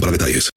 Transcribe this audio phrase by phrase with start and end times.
[0.00, 0.50] para detalles.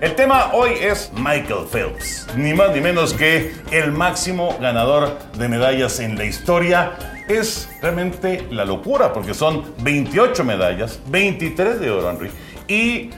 [0.00, 5.48] El tema hoy es Michael Phelps, ni más ni menos que el máximo ganador de
[5.48, 6.92] medallas en la historia.
[7.28, 12.30] Es realmente la locura porque son 28 medallas, 23 de oro, Henry.
[12.68, 13.10] Y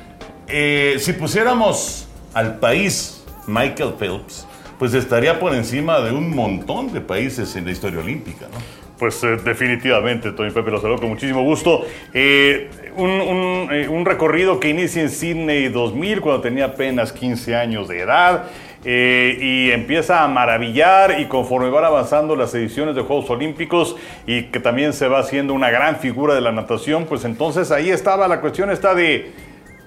[0.49, 4.47] eh, si pusiéramos al país Michael Phelps,
[4.79, 8.90] pues estaría por encima de un montón de países en la historia olímpica, ¿no?
[9.01, 11.87] Pues eh, definitivamente, Tony Pepe, lo saludo con muchísimo gusto.
[12.13, 12.69] Eh,
[12.99, 18.45] eh, un recorrido que inicia en Sydney 2000, cuando tenía apenas 15 años de edad,
[18.85, 24.59] y empieza a maravillar y conforme van avanzando las ediciones de Juegos Olímpicos y que
[24.59, 28.41] también se va haciendo una gran figura de la natación, pues entonces ahí estaba la
[28.41, 29.33] cuestión está de,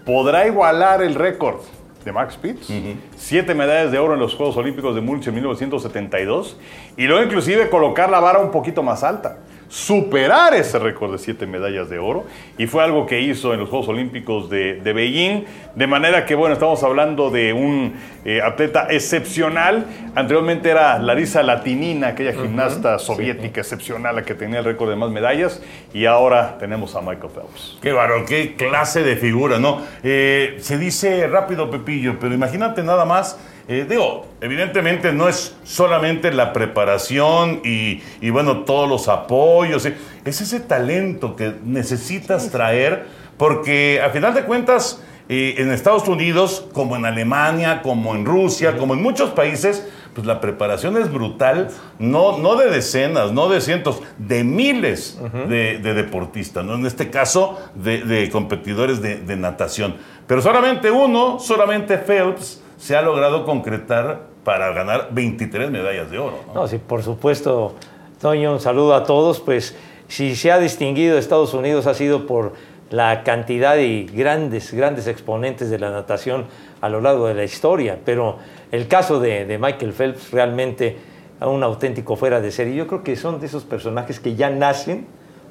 [0.05, 1.61] ¿podrá igualar el récord?
[2.03, 2.67] De Max Spitz,
[3.15, 6.57] siete medallas de oro en los Juegos Olímpicos de Múnich en 1972
[6.97, 9.37] y luego inclusive colocar la vara un poquito más alta,
[9.73, 12.27] superar ese récord de siete medallas de oro
[12.59, 16.35] y fue algo que hizo en los Juegos Olímpicos de, de Beijing, de manera que
[16.35, 23.61] bueno, estamos hablando de un eh, atleta excepcional, anteriormente era Larisa Latinina, aquella gimnasta soviética
[23.61, 25.59] excepcional, la que tenía el récord de más medallas
[25.91, 27.79] y ahora tenemos a Michael Phelps.
[27.81, 29.81] Qué bárbaro, qué clase de figura, ¿no?
[30.03, 33.39] Eh, se dice rápido, Pepillo, pero imagínate nada más.
[33.67, 39.85] Eh, digo, evidentemente no es solamente la preparación y, y, bueno, todos los apoyos.
[39.85, 43.05] eh, Es ese talento que necesitas traer,
[43.37, 48.77] porque a final de cuentas, eh, en Estados Unidos, como en Alemania, como en Rusia,
[48.77, 53.61] como en muchos países, pues la preparación es brutal, no, no de decenas, no de
[53.61, 55.17] cientos, de miles
[55.49, 56.75] de, de deportistas, ¿no?
[56.75, 59.95] En este caso, de, de competidores de, de natación.
[60.27, 66.39] Pero solamente uno, solamente Phelps, se ha logrado concretar para ganar 23 medallas de oro.
[66.53, 66.67] ¿no?
[66.67, 67.75] Sí, por supuesto,
[68.19, 69.39] Toño, un saludo a todos.
[69.39, 69.73] Pues
[70.09, 72.51] si se ha distinguido Estados Unidos ha sido por
[72.89, 76.43] la cantidad y grandes, grandes exponentes de la natación
[76.81, 77.99] a lo largo de la historia.
[78.03, 78.39] Pero
[78.69, 80.97] el caso de, de Michael Phelps realmente
[81.39, 82.75] un auténtico fuera de serie.
[82.75, 85.07] Yo creo que son de esos personajes que ya nacen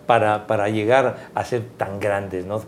[0.06, 2.60] para, para llegar a ser tan grandes, ¿no?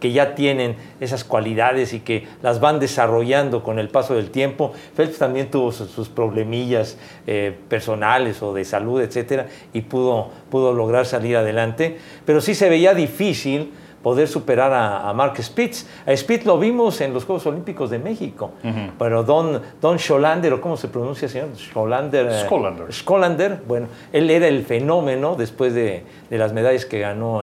[0.00, 4.72] Que ya tienen esas cualidades y que las van desarrollando con el paso del tiempo.
[4.96, 10.72] Phelps también tuvo sus, sus problemillas eh, personales o de salud, etcétera, y pudo, pudo
[10.72, 13.72] lograr salir adelante, pero sí se veía difícil
[14.04, 15.86] poder superar a, a, Mark Spitz.
[16.06, 18.90] A Spitz lo vimos en los Juegos Olímpicos de México, uh -huh.
[18.98, 21.48] pero Don, Don Scholander, o cómo se pronuncia, señor?
[21.56, 22.30] Scholander.
[22.44, 22.92] Scholander.
[22.92, 27.43] Scholander, bueno, él era el fenómeno después de, de las medallas que ganó.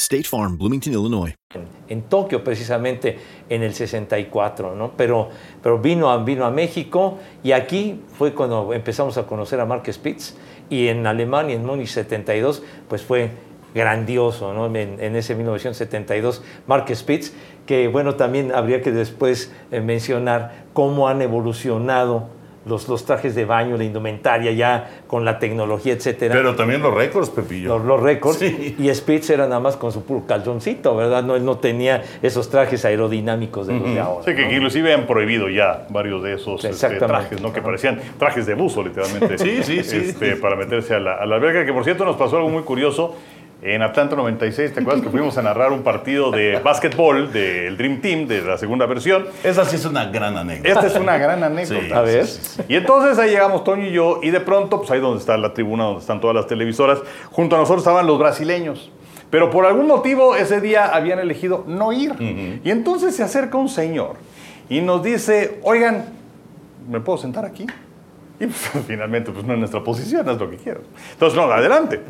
[0.00, 1.34] State Farm, Bloomington, Illinois.
[1.88, 3.18] En, Tokio, precisamente
[3.48, 4.92] en el 64, ¿no?
[4.96, 5.28] Pero,
[5.62, 9.92] pero vino, a, vino a México y aquí fue cuando empezamos a conocer a Mark
[9.92, 10.36] Spitz
[10.70, 13.30] y en Alemania, en Múnich 72, pues fue
[13.74, 14.66] grandioso, ¿no?
[14.66, 17.34] En, en, ese 1972, Mark Spitz,
[17.66, 23.44] que bueno, también habría que después eh, mencionar cómo han evolucionado los, los, trajes de
[23.44, 26.34] baño, la indumentaria ya con la tecnología, etcétera.
[26.34, 27.78] Pero también los récords, Pepillo.
[27.78, 28.38] Los, los récords.
[28.38, 28.76] Sí.
[28.78, 31.22] Y Spitz era nada más con su puro calzoncito, ¿verdad?
[31.22, 33.94] No, él no tenía esos trajes aerodinámicos de los uh -huh.
[33.94, 34.24] de ahora.
[34.24, 34.52] Sí, que ¿no?
[34.52, 37.52] inclusive han prohibido ya varios de esos este, trajes, ¿no?
[37.52, 39.38] Que parecían trajes de buzo, literalmente.
[39.38, 39.96] sí, sí, sí.
[39.96, 42.62] Este, para meterse a la, a la alberca, que por cierto nos pasó algo muy
[42.62, 43.16] curioso.
[43.62, 48.00] En Atlanta 96, ¿te acuerdas que fuimos a narrar un partido de básquetbol del Dream
[48.00, 49.26] Team, de la segunda versión?
[49.44, 50.70] Esa sí es una gran anécdota.
[50.70, 51.84] Esta es una gran anécdota.
[51.84, 52.26] Sí, a ver.
[52.26, 52.62] sí, sí.
[52.68, 55.52] Y entonces ahí llegamos Toño y yo, y de pronto, pues ahí donde está la
[55.52, 58.90] tribuna, donde están todas las televisoras, junto a nosotros estaban los brasileños.
[59.28, 62.12] Pero por algún motivo ese día habían elegido no ir.
[62.12, 62.60] Uh -huh.
[62.64, 64.16] Y entonces se acerca un señor
[64.70, 66.06] y nos dice, oigan,
[66.88, 67.66] ¿me puedo sentar aquí?
[68.40, 70.80] Y pues, finalmente, pues no es nuestra posición, es lo que quiero.
[71.12, 72.00] Entonces, no, adelante.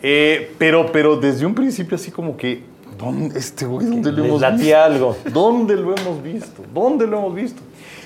[0.00, 2.62] Eh, pero, pero desde un principio así como que,
[2.96, 4.78] ¿dónde, este güey, dónde lo hemos visto?
[4.78, 5.16] algo.
[5.32, 6.62] ¿Dónde lo hemos visto?
[6.72, 7.60] ¿Dónde lo hemos visto?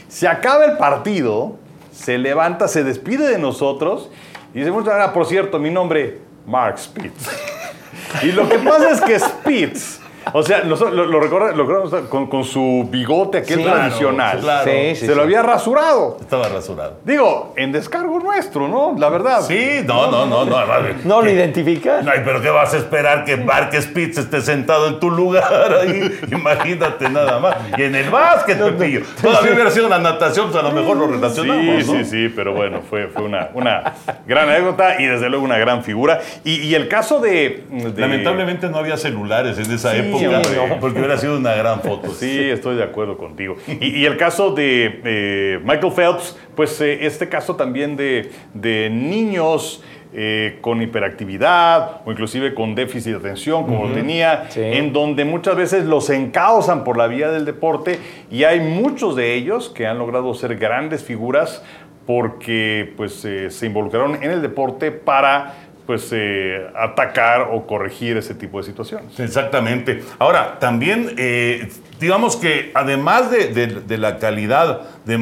[0.09, 1.57] Se acaba el partido,
[1.93, 4.11] se levanta, se despide de nosotros
[4.55, 7.29] y dice, gracias, por cierto, mi nombre, Mark Spitz.
[8.23, 10.00] y lo que pasa es que Spitz,
[10.33, 14.71] o sea, lo, lo, lo con, con su bigote aquel Sí, tradicional, claro.
[14.71, 16.17] Sí, sí, se lo había rasurado.
[16.21, 16.99] Estaba rasurado.
[17.05, 18.95] Digo, en descargo nuestro, ¿no?
[18.99, 19.43] La verdad.
[19.43, 20.57] Sí, no, no, no, no.
[20.57, 21.33] además, ¿No lo ¿qué?
[21.35, 22.01] identifica?
[22.01, 26.11] Ay, pero ¿qué vas a esperar que Mark Spitz esté sentado en tu lugar ahí?
[26.31, 27.57] Imagínate nada más.
[27.77, 29.03] Y en el básquet, Pepillo.
[29.21, 31.99] Todavía hubiera sido la natación, pues a lo mejor lo relacionamos, Sí, ¿no?
[31.99, 33.95] sí, sí, pero bueno, fue, fue una, una
[34.27, 36.21] gran anécdota y desde luego una gran figura.
[36.45, 40.99] Y, y el caso de, de- Lamentablemente no había celulares en esa Sí, época, porque
[40.99, 42.11] hubiera sido una gran foto.
[42.13, 43.57] Sí, estoy de acuerdo contigo.
[43.67, 48.91] Y, y el caso de eh, Michael Phelps, pues eh, este caso también de, de
[48.91, 54.61] niños eh, con hiperactividad o inclusive con déficit de atención, como lo tenía, Sí.
[54.61, 57.99] en donde muchas veces los encausan por la vía del deporte
[58.31, 61.63] y hay muchos de ellos que han logrado ser grandes figuras
[62.07, 65.55] porque pues se involucraron en el deporte para
[65.91, 69.19] pues eh, atacar o corregir ese tipo de situaciones.
[69.19, 70.05] Exactamente.
[70.21, 75.19] Ahora, también, eh, digamos que además de, la calidad de,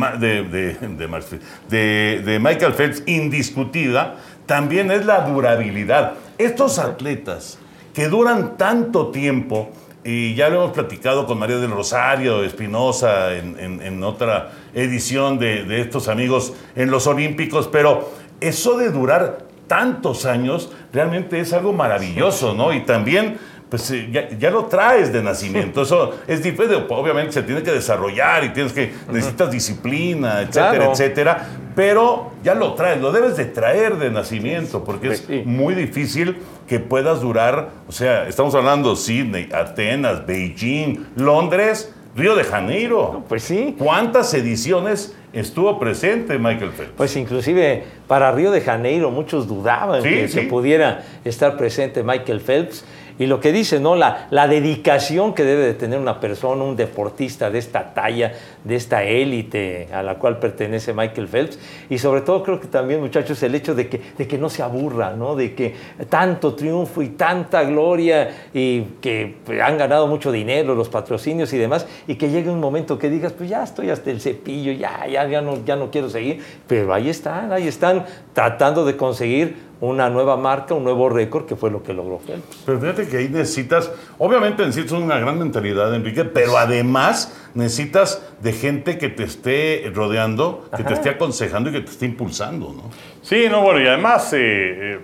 [2.20, 6.17] de, Michael Phelps indiscutida, también es la durabilidad.
[6.37, 7.59] Estos atletas
[7.94, 9.71] que duran tanto tiempo,
[10.05, 15.81] y ya lo hemos platicado con María del Rosario Espinosa en otra edición de, de
[15.81, 18.11] estos amigos en los Olímpicos, pero
[18.43, 22.73] eso de durar tantos años realmente es algo maravilloso, ¿no?
[22.73, 23.37] Y también,
[23.70, 25.82] pues eh, ya, ya lo traes de nacimiento.
[25.82, 26.85] Eso es diferente.
[26.88, 30.93] Obviamente se tiene que desarrollar y tienes que, necesitas disciplina, etcétera, Claro.
[30.93, 31.47] etcétera.
[31.76, 36.81] Pero ya lo traes, lo debes de traer de nacimiento, porque es muy difícil que
[36.81, 43.22] puedas durar, o sea, estamos hablando Sydney, Atenas, Beijing, Londres, Río de Janeiro.
[43.28, 43.76] Pues sí.
[43.78, 46.93] ¿Cuántas ediciones estuvo presente Michael Phelps?
[46.96, 50.34] Pues inclusive para Río de Janeiro muchos dudaban Sí, que sí.
[50.34, 52.84] se pudiera estar presente Michael Phelps.
[53.19, 53.97] Y lo que dice, ¿no?
[53.97, 58.32] La, la dedicación que debe de tener una persona, un deportista de esta talla,
[58.65, 61.59] de esta élite a la cual pertenece Michael Phelps.
[61.91, 64.62] Y sobre todo creo que también, muchachos, el hecho de que, de que no se
[64.62, 65.35] aburra, ¿no?
[65.35, 65.75] De que
[66.09, 71.59] tanto triunfo y tanta gloria y que pues, han ganado mucho dinero, los patrocinios y
[71.59, 75.06] demás, y que llegue un momento que digas, pues ya estoy hasta el cepillo, ya,
[75.06, 76.43] ya, ya, no, ya no quiero seguir.
[76.67, 81.54] Pero ahí están, ahí están tratando de conseguir una nueva marca, un nuevo récord, que
[81.54, 82.62] fue lo que logró Phelps.
[82.66, 88.52] Pero fíjate que ahí necesitas, obviamente necesitas una gran mentalidad, Enrique, pero además necesitas de
[88.52, 92.82] gente que te esté rodeando, que te esté aconsejando y que te esté impulsando, ¿no?
[93.22, 94.98] Sí, no, bueno, y además eh, eh,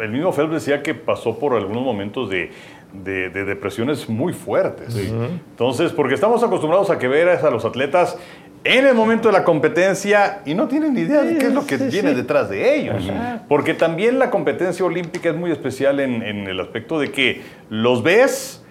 [0.00, 2.50] el mismo Phelps decía que pasó por algunos momentos de,
[2.92, 4.94] de- de depresiones muy fuertes.
[4.96, 8.16] Entonces, porque estamos acostumbrados a que ver a los atletas
[8.64, 11.66] en el momento de la competencia y no tienen ni idea de qué es lo
[11.66, 13.02] que viene detrás de ellos.
[13.48, 18.02] Porque también la competencia olímpica es muy especial en, en el aspecto de que los
[18.02, 18.64] ves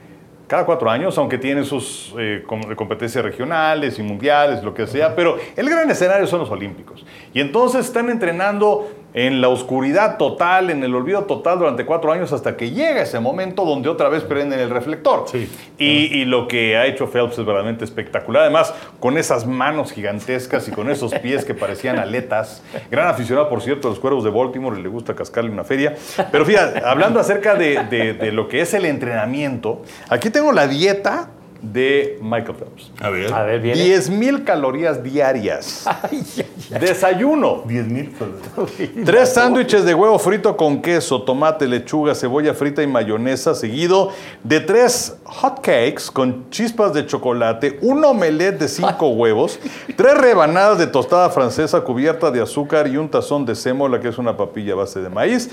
[0.47, 5.13] cada cuatro años, aunque tienen sus eh, com- competencias regionales y mundiales, lo que sea,
[5.13, 7.05] pero el gran escenario son los Olímpicos.
[7.33, 12.31] Y entonces están entrenando en la oscuridad total, en el olvido total durante cuatro años
[12.33, 15.25] hasta que llega ese momento donde otra vez prenden el reflector.
[15.25, 15.49] Sí.
[15.79, 18.43] Y, y lo que ha hecho Phelps es verdaderamente espectacular.
[18.43, 22.61] Además, con esas manos gigantescas y con esos pies que parecían aletas.
[22.91, 25.95] Gran aficionado, por cierto, a los cuervos de Baltimore y le gusta cascarle una feria.
[26.31, 30.67] Pero fíjate, hablando acerca de, de- de lo que es el entrenamiento, aquí tengo la
[30.67, 32.91] dieta de Michael Phelps.
[32.99, 33.33] A ver.
[33.33, 33.83] A ver, viene.
[33.83, 35.85] 10 mil calorías diarias.
[36.79, 37.63] Desayuno.
[37.65, 38.15] 10 mil.
[39.05, 44.11] Tres sándwiches de huevo frito con queso, tomate, lechuga, cebolla frita y mayonesa, seguido
[44.43, 49.59] de tres hot cakes con chispas de chocolate, un omelette de cinco huevos,
[49.95, 54.17] tres rebanadas de tostada francesa cubierta de azúcar y un tazón de sémola, que es
[54.17, 55.49] una papilla a base de maíz.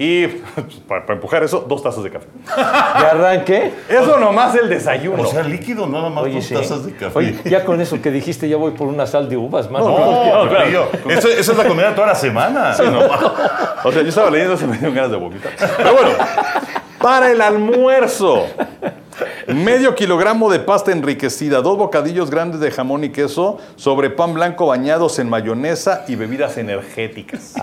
[0.00, 0.26] Y
[0.88, 2.26] para, para empujar eso, dos tazas de café.
[2.56, 3.72] ¿De arranque?
[3.88, 5.24] Eso nomás el desayuno.
[5.24, 6.54] O sea, líquido, nada más Oye, dos sí.
[6.54, 7.18] tazas de café.
[7.18, 9.88] Oye, ya con eso que dijiste, ya voy por una sal de uvas, mano.
[9.88, 10.88] No, No, claro.
[10.92, 12.76] Pepillo, eso, esa es la comida toda la semana.
[13.84, 15.52] O sea, yo estaba leyendo, se me dieron ganas de vomitar.
[15.76, 16.10] Pero bueno,
[17.00, 18.46] para el almuerzo,
[19.48, 24.66] Medio kilogramo de pasta enriquecida, dos bocadillos grandes de jamón y queso sobre pan blanco
[24.66, 27.54] bañados en mayonesa y bebidas energéticas.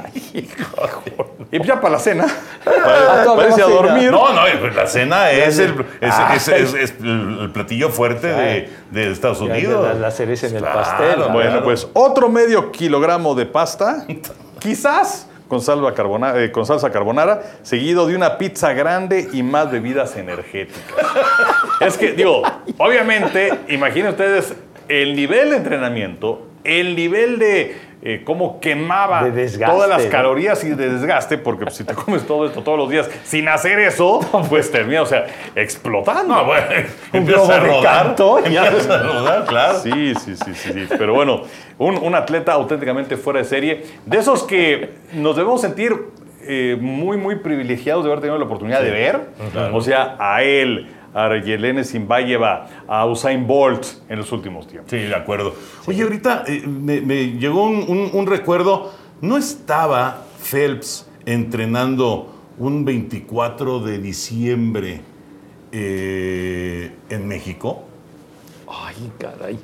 [1.51, 2.25] y ya para la cena.
[2.65, 4.11] Ah, Parece a dormir.
[4.11, 8.69] No, no, pues la cena es el, es, es- es- es el platillo fuerte de,
[8.91, 9.83] de Estados Unidos.
[9.83, 11.15] la- la cereza en el Claro, pastel.
[11.31, 11.63] Bueno, claro.
[11.63, 14.05] pues otro medio kilogramo de pasta,
[14.59, 20.95] quizás con, eh, con salsa carbonara, seguido de una pizza grande y más bebidas energéticas.
[21.81, 22.41] es que, digo,
[22.77, 24.55] obviamente, imaginen ustedes
[24.87, 30.69] el nivel de entrenamiento, el nivel de eh, cómo quemaba De todas las calorías y
[30.69, 34.19] de desgaste, porque pues, si te comes todo esto todos los días sin hacer eso,
[34.49, 36.35] pues termina, o sea, explotando.
[36.35, 36.67] No, bueno,
[37.13, 37.83] empiezas a rodar.
[37.83, 38.67] cartón, ya.
[38.67, 39.79] Empiezas a rodar, claro.
[39.79, 40.85] Sí, sí, sí, sí, sí.
[40.95, 41.41] Pero bueno,
[41.79, 45.93] un, un atleta auténticamente fuera de serie, de esos que nos debemos sentir
[46.47, 49.19] eh, muy, muy privilegiados de haber tenido la oportunidad de ver.
[49.73, 54.91] O sea, a él, a Yelene Zimbayeva, a Usain Bolt en los últimos tiempos.
[54.91, 55.55] Sí, de acuerdo.
[55.87, 58.91] Oye, ahorita eh, me, me llegó un, un- un recuerdo.
[59.21, 65.01] ¿No estaba Phelps entrenando un 24 de diciembre
[65.71, 67.83] eh, en México?
[68.67, 69.59] Ay, caray.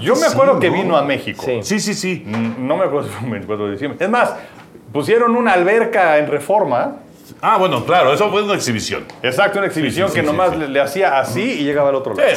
[0.00, 0.74] Yo me sí, acuerdo que ¿no?
[0.76, 1.42] vino a México.
[1.44, 1.60] Sí.
[1.62, 2.24] Sí, sí, sí.
[2.26, 4.04] No me acuerdo si fue un 24 de diciembre.
[4.04, 4.34] Es más,
[4.92, 6.96] pusieron una alberca en reforma.
[7.40, 9.04] Ah, bueno, claro, eso fue una exhibición.
[9.22, 10.56] Exacto, una exhibición Sí, sí, que sí, nomás.
[10.56, 12.28] Le, le hacía así y llegaba al otro lado.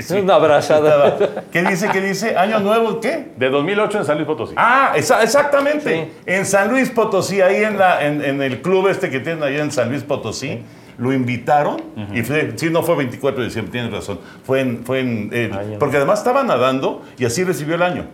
[0.00, 1.16] Sí, no, Una abrazada.
[1.52, 1.88] ¿Qué dice?
[1.92, 2.36] ¿Qué dice?
[2.36, 3.28] ¿Año nuevo qué?
[3.36, 4.54] De 2008 en San Luis Potosí.
[4.56, 6.04] Ah, esa- exactamente.
[6.06, 6.12] Sí.
[6.26, 9.62] En San Luis Potosí, ahí en, la, en, en el club este que tienen allá
[9.62, 10.62] en San Luis Potosí,
[10.98, 11.82] lo invitaron
[12.14, 14.18] y fue, sí, no fue 24 de diciembre, tienes razón.
[14.44, 15.78] Fue en, fue en Año.
[15.78, 18.06] porque además estaba nadando y así recibió el año.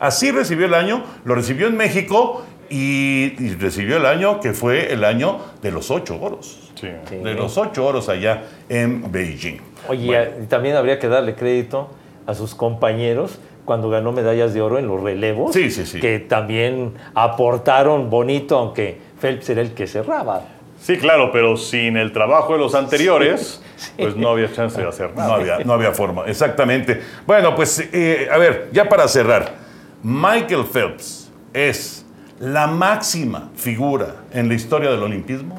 [0.00, 4.92] Así recibió el año, lo recibió en México y, y recibió el año que fue
[4.92, 6.70] el año de los ocho oros.
[6.74, 6.88] Sí.
[7.08, 7.16] Sí.
[7.16, 9.58] De los ocho oros allá en Beijing.
[9.88, 11.90] Oye, y también habría que darle crédito
[12.26, 15.54] a sus compañeros cuando ganó medallas de oro en los relevos.
[15.54, 16.00] Sí, sí, sí.
[16.00, 20.42] Que también aportaron bonito, aunque Phelps era el que cerraba.
[20.80, 23.62] Sí, claro, pero sin el trabajo de los anteriores,
[23.96, 25.28] pues no había chance de hacer nada.
[25.28, 27.00] No había, no había forma, exactamente.
[27.26, 29.54] Bueno, pues eh, a ver, ya para cerrar,
[30.02, 32.03] Michael Phelps es
[32.44, 35.58] la máxima figura en la historia del olimpismo.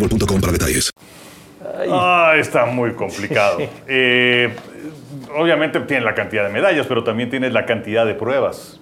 [0.00, 0.90] boostmobile.com para detalles.
[1.90, 3.58] Ah, está muy complicado.
[3.86, 4.54] Eh,
[5.36, 8.80] obviamente tiene la cantidad de medallas, pero también tiene la cantidad de pruebas.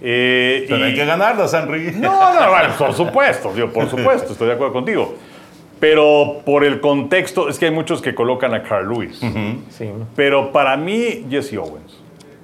[0.00, 1.92] Eh, Pero y- hay que ganarlas, Henry.
[1.96, 5.16] No, no, bueno, por supuesto, digo, por supuesto, estoy de acuerdo contigo.
[5.80, 9.20] Pero por el contexto, es que hay muchos que colocan a Carl Lewis.
[9.70, 9.90] Sí.
[10.16, 11.96] Pero para mí, Jesse Owens.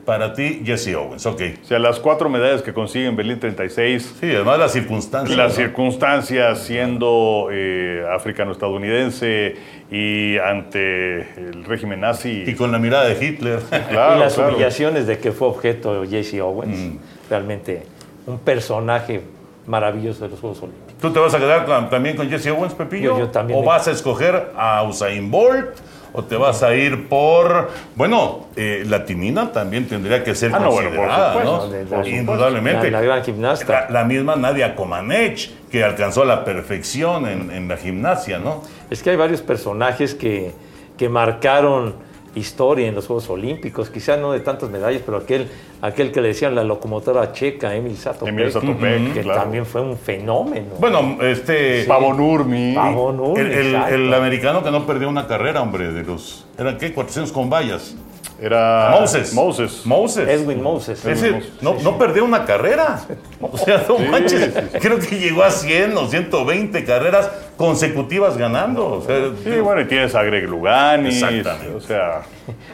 [0.04, 1.40] Para ti, Jesse Owens, ok.
[1.62, 5.36] O sea, las cuatro medallas que consigue en Berlín 36, Sí, además las circunstancias.
[5.38, 5.56] las ¿no?
[5.56, 9.56] circunstancias siendo eh, africano-estadounidense
[9.90, 12.44] y ante el régimen nazi.
[12.46, 13.60] Y con la mirada de Hitler.
[13.90, 14.50] Claro, y las claro.
[14.54, 16.76] humillaciones de que fue objeto Jesse Owens.
[16.78, 16.96] Mm.
[17.30, 17.82] Realmente
[18.26, 19.22] un personaje
[19.66, 20.94] maravilloso de los Juegos Olímpicos.
[21.00, 23.14] ¿Tú te vas a quedar también con Jesse Owens, Pepillo?
[23.14, 25.68] Yo- yo también ¿O me- vas a escoger a Usain Bolt?
[26.16, 27.70] ¿O te vas a ir por...
[27.96, 31.58] Bueno, eh, la timina también tendría que ser Ah, no, bueno, por considerada, supuesto, ¿no?
[31.72, 32.08] por supuesto.
[32.08, 32.90] Indudablemente.
[32.92, 33.72] La- la gran gimnasta.
[33.72, 38.62] La, la misma Nadia Comaneci, que alcanzó la perfección en, en la gimnasia, ¿no?
[38.90, 40.52] Es que hay varios personajes que,
[40.96, 41.94] que marcaron
[42.34, 45.48] historia en los Juegos Olímpicos, quizá no de tantas medallas, pero aquel,
[45.80, 49.40] aquel que le decían la locomotora checa, Emil Satopek, Emil Satopek, que claro.
[49.40, 50.74] también fue un fenómeno.
[50.78, 51.86] Bueno, este...
[51.88, 52.74] Urmi.
[52.74, 53.36] Pavón, ¿no?
[53.36, 53.94] El, el- Exacto.
[53.94, 56.46] el americano que no perdió una carrera, hombre, de los...
[56.58, 56.92] ¿Eran qué?
[56.92, 57.96] 400 con vallas.
[58.40, 59.32] Era Moses.
[59.32, 59.82] Moses.
[59.86, 60.28] Moses.
[60.28, 61.04] Edwin Moses.
[61.04, 61.52] Ese Moses.
[61.62, 63.00] no, no perdió una carrera.
[63.40, 64.52] O sea, no Sí, manches.
[64.54, 64.78] sí, sí.
[64.80, 68.86] Creo que llegó a 100 o 120 carreras consecutivas ganando.
[68.86, 71.08] O sea, Sí, bueno, y tienes a Greg Lugani.
[71.10, 71.74] Exactamente.
[71.74, 72.22] O sea,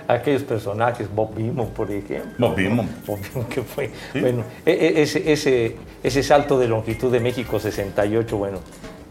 [0.09, 2.33] Aquellos personajes, Bob Beamon, por ejemplo.
[2.39, 2.89] Bob Beamon.
[3.07, 3.91] Bob Beamon, que fue,
[4.21, 8.59] bueno, e- e- ese, ese, ese salto de longitud de México 68, bueno,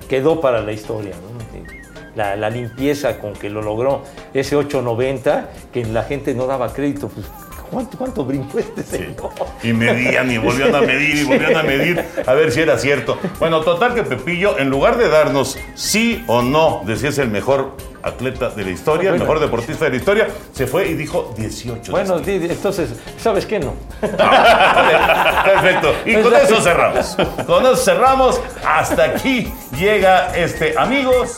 [0.09, 1.39] quedó para la historia, ¿no?
[2.19, 7.07] La, la limpieza con que lo logró ese 890, que la gente no daba crédito,
[7.07, 7.25] pues,
[7.71, 9.29] ¿cuánto, cuánto brincó este señor?
[9.63, 13.17] Y medían y volvían a medir y volvían a medir a ver si era cierto.
[13.39, 17.29] Bueno, total que Pepillo, en lugar de darnos sí o no de si es el
[17.29, 21.33] mejor atleta de la historia, el mejor deportista de la historia, se fue y dijo
[21.37, 21.89] 18.
[21.89, 23.75] Bueno, entonces, ¿sabes qué no?
[24.01, 25.93] Perfecto.
[26.05, 27.15] Y con eso cerramos.
[27.45, 28.41] Con eso cerramos.
[28.65, 31.37] Hasta aquí llega este amigos.